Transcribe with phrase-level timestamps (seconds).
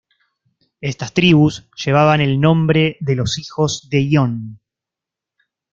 [0.81, 4.59] Estas tribus llevaban el nombre de los hijos de Ion.